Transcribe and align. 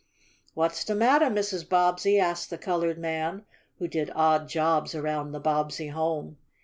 "What's 0.55 0.83
the 0.83 0.95
mattah, 0.95 1.27
Mrs. 1.29 1.69
Bobbsey?" 1.69 2.17
asked 2.17 2.49
the 2.49 2.57
colored 2.57 2.97
man, 2.97 3.45
who 3.77 3.87
did 3.87 4.09
odd 4.15 4.47
jobs 4.49 4.95
around 4.95 5.31
the 5.31 5.39
Bobbsey 5.39 5.89
home. 5.89 6.37